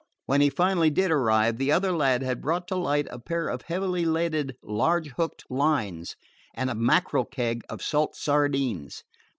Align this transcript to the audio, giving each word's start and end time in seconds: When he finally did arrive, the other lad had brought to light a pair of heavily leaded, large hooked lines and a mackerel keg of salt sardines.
When 0.25 0.41
he 0.41 0.49
finally 0.49 0.89
did 0.89 1.11
arrive, 1.11 1.59
the 1.59 1.71
other 1.71 1.91
lad 1.91 2.23
had 2.23 2.41
brought 2.41 2.67
to 2.69 2.75
light 2.75 3.07
a 3.11 3.19
pair 3.19 3.47
of 3.47 3.61
heavily 3.61 4.03
leaded, 4.03 4.55
large 4.63 5.09
hooked 5.11 5.43
lines 5.47 6.15
and 6.55 6.71
a 6.71 6.75
mackerel 6.75 7.23
keg 7.23 7.61
of 7.69 7.83
salt 7.83 8.15
sardines. 8.15 9.03